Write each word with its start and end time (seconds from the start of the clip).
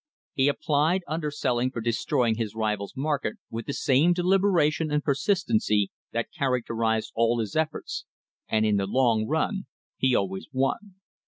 He 0.33 0.47
applied 0.47 1.03
underselling 1.07 1.69
for 1.69 1.79
destroying 1.79 2.33
his 2.33 2.55
rivals' 2.55 2.95
mar 2.97 3.19
ket 3.19 3.33
with 3.51 3.67
the 3.67 3.73
same 3.73 4.13
deliberation 4.13 4.89
and 4.89 5.03
persistency 5.03 5.91
that 6.11 6.33
character 6.35 6.73
ised 6.73 7.11
all 7.13 7.39
his 7.39 7.55
efforts, 7.55 8.05
and 8.47 8.65
in 8.65 8.77
the 8.77 8.87
long 8.87 9.27
run 9.27 9.67
he 9.97 10.15
always 10.15 10.47
won. 10.51 10.95